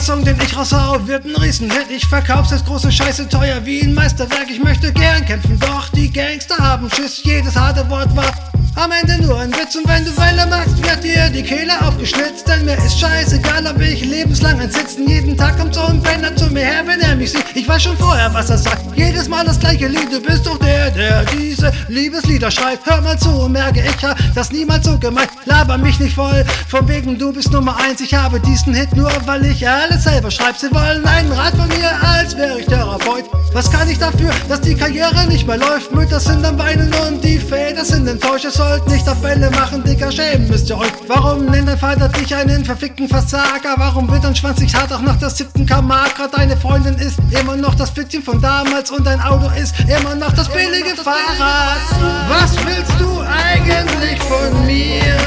Song, 0.00 0.24
den 0.24 0.36
ich 0.40 0.56
raushau, 0.56 1.06
wird 1.06 1.26
ein 1.26 1.36
Riesenhit. 1.36 1.90
Ich 1.90 2.06
verkauf's 2.06 2.52
als 2.52 2.64
große 2.64 2.90
Scheiße 2.90 3.28
teuer 3.28 3.64
wie 3.66 3.82
ein 3.82 3.92
Meisterwerk. 3.92 4.48
Ich 4.50 4.62
möchte 4.62 4.92
gern 4.92 5.24
kämpfen, 5.26 5.58
doch 5.60 5.90
die 5.90 6.10
Gangster 6.10 6.56
haben 6.56 6.88
Schiss. 6.90 7.22
Jedes 7.22 7.54
harte 7.54 7.88
Wort 7.90 8.14
war 8.16 8.32
am 8.80 8.92
Ende 8.92 9.22
nur 9.22 9.38
ein 9.38 9.52
Witz 9.52 9.76
und 9.76 9.86
wenn 9.86 10.04
du 10.04 10.16
Welle 10.16 10.46
machst, 10.46 10.82
wird 10.82 11.04
dir 11.04 11.28
die 11.28 11.42
Kehle 11.42 11.72
aufgeschlitzt. 11.86 12.48
Denn 12.48 12.64
mir 12.64 12.76
ist 12.78 12.98
scheißegal, 12.98 13.66
ob 13.66 13.80
ich 13.80 14.04
lebenslang 14.04 14.58
ein 14.58 14.70
Sitzen. 14.70 15.06
Jeden 15.06 15.36
Tag 15.36 15.58
kommt 15.58 15.74
so 15.74 15.82
ein 15.82 16.02
Penner 16.02 16.34
zu 16.34 16.46
mir 16.46 16.64
her, 16.64 16.82
wenn 16.86 17.00
er 17.00 17.14
mich 17.14 17.32
sieht. 17.32 17.44
Ich 17.54 17.68
weiß 17.68 17.82
schon 17.82 17.96
vorher, 17.98 18.32
was 18.32 18.48
er 18.48 18.56
sagt. 18.56 18.96
Jedes 18.96 19.28
Mal 19.28 19.44
das 19.44 19.60
gleiche 19.60 19.86
Lied. 19.86 20.10
Du 20.10 20.20
bist 20.20 20.46
doch 20.46 20.58
der, 20.58 20.90
der 20.90 21.24
diese 21.26 21.70
Liebeslieder 21.88 22.50
schreibt. 22.50 22.88
Hör 22.88 23.02
mal 23.02 23.18
zu 23.18 23.28
und 23.28 23.52
merke, 23.52 23.80
ich 23.80 24.04
hab 24.04 24.16
das 24.34 24.50
niemals 24.50 24.86
so 24.86 24.98
gemeint. 24.98 25.30
Laber 25.44 25.76
mich 25.76 26.00
nicht 26.00 26.14
voll, 26.14 26.44
von 26.68 26.88
wegen 26.88 27.18
du 27.18 27.32
bist 27.32 27.52
Nummer 27.52 27.76
eins. 27.76 28.00
Ich 28.00 28.14
habe 28.14 28.40
diesen 28.40 28.72
Hit 28.72 28.96
nur, 28.96 29.12
weil 29.26 29.44
ich 29.44 29.68
alles 29.68 30.04
selber 30.04 30.30
schreib. 30.30 30.56
Sie 30.56 30.70
wollen 30.72 31.04
einen 31.04 31.32
Rat 31.32 31.54
von 31.54 31.68
mir, 31.68 31.90
als 32.02 32.34
wäre 32.36 32.60
ich 32.60 32.66
Therapeut. 32.66 33.24
Was 33.52 33.70
kann 33.70 33.88
ich 33.90 33.98
dafür, 33.98 34.30
dass 34.48 34.62
die 34.62 34.74
Karriere 34.74 35.26
nicht 35.26 35.46
mehr 35.46 35.58
läuft? 35.58 35.92
Mütter 35.92 36.20
sind 36.20 36.44
am 36.44 36.58
Weinen 36.58 36.92
und 37.06 37.22
die 37.22 37.29
Väter 37.70 37.84
sind 37.84 38.08
enttäuscht. 38.08 38.46
Es 38.46 38.54
sollt 38.54 38.84
nicht 38.88 39.08
auf 39.08 39.20
Fälle 39.20 39.48
machen, 39.52 39.84
Dicker, 39.84 40.10
schämen 40.10 40.48
müsst 40.48 40.68
ihr 40.68 40.76
euch. 40.76 40.90
Warum 41.06 41.46
nennt 41.46 41.68
dein 41.68 41.78
Vater 41.78 42.08
dich 42.08 42.34
einen 42.34 42.64
verfickten 42.64 43.08
Versager? 43.08 43.74
Warum 43.76 44.10
wird 44.10 44.24
dein 44.24 44.34
Schwanz 44.34 44.58
nicht 44.58 44.74
hart 44.74 44.92
auch 44.92 45.02
nach 45.02 45.16
der 45.16 45.30
siebten 45.30 45.66
Kamaka? 45.66 46.26
Deine 46.26 46.56
Freundin 46.56 46.96
ist 46.96 47.18
immer 47.30 47.56
noch 47.56 47.76
das 47.76 47.90
Flittchen 47.90 48.24
von 48.24 48.42
damals 48.42 48.90
und 48.90 49.06
dein 49.06 49.20
Auto 49.20 49.48
ist 49.56 49.74
immer 49.82 50.16
noch 50.16 50.32
das 50.32 50.48
billige 50.48 50.96
Fahrrad. 50.96 51.78
Was 52.28 52.56
willst 52.66 52.92
du 52.98 53.20
eigentlich 53.20 54.20
von 54.20 54.66
mir? 54.66 55.19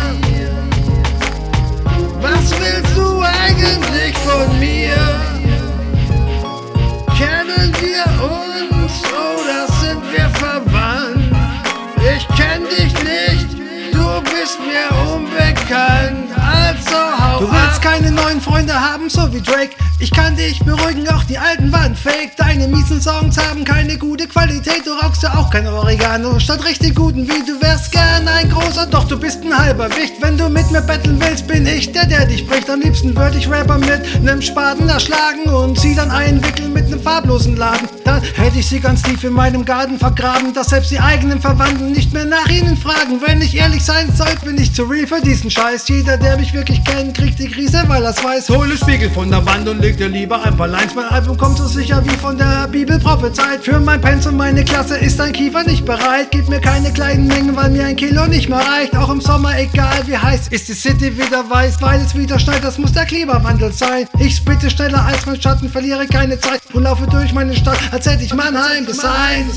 Du 14.56 14.60
bist 14.60 14.60
mir 14.60 15.14
unbekannt, 15.14 16.32
also 16.36 16.96
hau 16.96 17.42
willst 17.42 17.73
keine 17.84 18.12
neuen 18.12 18.40
Freunde 18.40 18.74
haben, 18.74 19.10
so 19.10 19.34
wie 19.34 19.42
Drake. 19.42 19.72
Ich 20.00 20.10
kann 20.10 20.38
dich 20.38 20.60
beruhigen, 20.60 21.08
auch 21.10 21.24
die 21.26 21.38
alten 21.38 21.70
waren 21.72 21.96
fake. 21.96 22.36
Deine 22.38 22.68
miesen 22.70 23.02
Songs 23.02 23.38
haben 23.38 23.66
keine 23.66 23.98
gute 23.98 24.26
Qualität. 24.26 24.84
Du 24.86 24.92
rauchst 24.92 25.22
ja 25.24 25.34
auch 25.36 25.50
kein 25.50 25.68
Oregano. 25.68 26.40
Statt 26.40 26.64
richtig 26.66 26.96
guten 26.96 27.28
wie 27.28 27.46
du 27.46 27.62
wärst 27.62 27.92
gern 27.92 28.26
ein 28.28 28.50
großer, 28.50 28.88
doch 28.88 29.04
du 29.06 29.20
bist 29.20 29.44
ein 29.44 29.58
halber 29.58 29.90
Wicht. 29.98 30.14
Wenn 30.22 30.38
du 30.38 30.48
mit 30.48 30.72
mir 30.72 30.82
betteln 30.82 31.20
willst, 31.20 31.46
bin 31.48 31.66
ich 31.66 31.92
der, 31.92 32.06
der 32.06 32.26
dich 32.26 32.48
bricht. 32.48 32.70
Am 32.70 32.80
liebsten 32.80 33.16
würde 33.18 33.38
ich 33.38 33.50
Rapper 33.50 33.78
mit 33.78 34.22
nem 34.24 34.42
Spaten 34.42 34.88
erschlagen 34.88 35.50
und 35.50 35.78
sie 35.78 35.94
dann 35.94 36.10
einwickeln 36.10 36.72
mit 36.72 36.90
nem 36.90 37.02
farblosen 37.02 37.58
Laden. 37.58 37.90
Dann 38.06 38.22
hätte 38.36 38.60
ich 38.60 38.68
sie 38.68 38.80
ganz 38.80 39.02
tief 39.02 39.24
in 39.24 39.34
meinem 39.34 39.66
Garten 39.66 40.00
vergraben, 40.00 40.54
dass 40.54 40.68
selbst 40.68 40.92
die 40.92 41.00
eigenen 41.00 41.42
Verwandten 41.42 41.92
nicht 41.92 42.14
mehr 42.14 42.26
nach 42.26 42.48
ihnen 42.48 42.78
fragen. 42.78 43.22
Wenn 43.26 43.42
ich 43.42 43.56
ehrlich 43.58 43.84
sein 43.84 44.14
soll, 44.16 44.36
bin 44.46 44.58
ich 44.58 44.74
zu 44.74 44.84
real 44.84 45.08
für 45.08 45.22
diesen 45.22 45.50
Scheiß. 45.50 45.88
Jeder, 45.90 46.18
der 46.18 46.38
mich 46.38 46.54
wirklich 46.54 46.84
kennt, 46.84 47.16
kriegt 47.16 47.40
die 47.40 47.50
Krise, 47.50 47.73
weil 47.88 48.04
er's 48.04 48.24
weiß. 48.24 48.50
Hole 48.50 48.78
Spiegel 48.78 49.10
von 49.10 49.30
der 49.30 49.46
Wand 49.46 49.68
und 49.68 49.80
leg 49.80 49.98
dir 49.98 50.08
lieber 50.08 50.44
ein 50.44 50.56
paar 50.56 50.68
Lines. 50.68 50.94
Mein 50.96 51.06
Album 51.06 51.38
kommt 51.38 51.58
so 51.58 51.66
sicher 51.68 52.04
wie 52.06 52.16
von 52.18 52.38
der 52.38 52.68
Bibel 52.68 53.00
prophezeit. 53.00 53.64
Für 53.64 53.80
mein 53.80 54.00
Pensum, 54.02 54.38
meine 54.38 54.64
Klasse 54.64 54.98
ist 54.98 55.20
ein 55.20 55.34
Kiefer 55.34 55.64
nicht 55.64 55.86
bereit. 55.86 56.28
Gib 56.32 56.50
mir 56.50 56.60
keine 56.60 56.92
kleinen 56.92 57.28
Mengen, 57.28 57.56
weil 57.56 57.72
mir 57.72 57.86
ein 57.86 57.96
Kilo 57.96 58.28
nicht 58.28 58.50
mehr 58.50 58.60
reicht. 58.60 58.96
Auch 58.96 59.10
im 59.10 59.22
Sommer, 59.22 59.58
egal 59.58 60.02
wie 60.06 60.18
heiß, 60.18 60.50
ist 60.50 60.68
die 60.68 60.74
City 60.74 61.18
wieder 61.18 61.50
weiß. 61.50 61.82
Weil 61.82 62.02
es 62.02 62.16
wieder 62.16 62.38
schneit, 62.40 62.64
das 62.64 62.78
muss 62.78 62.92
der 62.94 63.06
Klimawandel 63.06 63.72
sein. 63.72 64.08
Ich 64.20 64.36
spitte 64.36 64.70
schneller 64.70 65.04
als 65.06 65.26
mein 65.26 65.42
Schatten, 65.42 65.70
verliere 65.70 66.06
keine 66.08 66.40
Zeit 66.40 66.62
und 66.74 66.84
laufe 66.84 67.08
durch 67.08 67.34
meine 67.34 67.56
Stadt, 67.56 67.80
als 67.92 68.06
hätte 68.06 68.24
ich 68.24 68.34
Mannheim 68.34 68.86
design. 68.86 69.50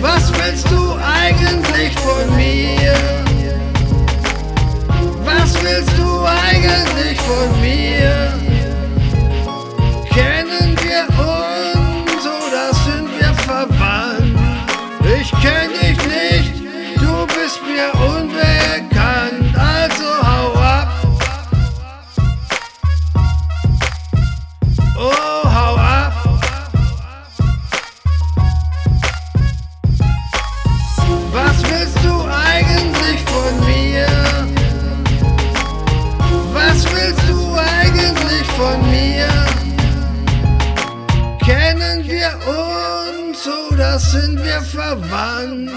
Was 0.00 0.32
willst 0.32 0.70
du 0.70 0.94
eigentlich 1.02 1.71
Ich 15.38 15.61
uns 43.52 43.72
oder 43.72 43.98
sind 43.98 44.42
wir 44.42 44.60
verwandt? 44.60 45.70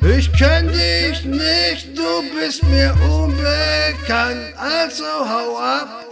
Ich 0.00 0.32
kenn 0.32 0.68
dich 0.68 1.24
nicht, 1.24 1.96
du 1.96 2.22
bist 2.38 2.62
mir 2.64 2.94
unbekannt, 3.08 4.52
also 4.56 5.04
hau 5.04 5.58
ab. 5.58 6.11